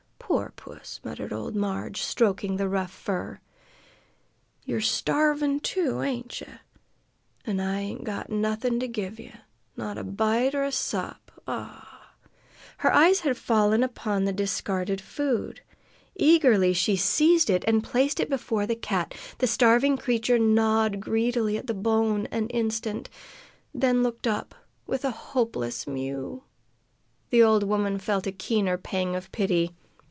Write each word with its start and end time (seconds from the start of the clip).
"Poor 0.33 0.53
puss!" 0.55 1.01
muttered 1.03 1.33
old 1.33 1.57
Marg, 1.57 1.97
stroking 1.97 2.55
the 2.55 2.69
rough 2.69 2.89
fur. 2.93 3.41
"You're 4.63 4.79
starvin', 4.79 5.59
too, 5.59 6.01
ain't 6.01 6.39
ye? 6.39 6.47
an' 7.43 7.59
I 7.59 7.81
ain't 7.81 8.05
got 8.05 8.29
nothin' 8.29 8.79
to 8.79 8.87
give 8.87 9.19
ye, 9.19 9.33
not 9.75 9.97
a 9.97 10.05
bite 10.05 10.55
or 10.55 10.63
a 10.63 10.71
sup. 10.71 11.33
Ah!" 11.49 12.13
Her 12.77 12.93
eyes 12.93 13.19
had 13.19 13.35
fallen 13.35 13.83
upon 13.83 14.23
the 14.23 14.31
discarded 14.31 15.01
food. 15.01 15.59
Eagerly 16.15 16.71
she 16.71 16.95
seized 16.95 17.49
it 17.49 17.65
and 17.67 17.83
placed 17.83 18.21
it 18.21 18.29
before 18.29 18.65
the 18.65 18.73
cat; 18.73 19.13
the 19.39 19.47
starving 19.47 19.97
creature 19.97 20.39
gnawed 20.39 21.01
greedily 21.01 21.57
at 21.57 21.67
the 21.67 21.73
bone 21.73 22.27
an 22.27 22.47
instant, 22.51 23.09
then 23.73 24.01
looked 24.01 24.27
up 24.27 24.55
with 24.87 25.03
a 25.03 25.11
hopeless 25.11 25.85
mew. 25.85 26.45
The 27.31 27.43
old 27.43 27.63
woman 27.63 27.99
felt 27.99 28.25
a 28.25 28.31
keener 28.31 28.77
pang 28.77 29.13
of 29.13 29.29
pity. 29.33 29.75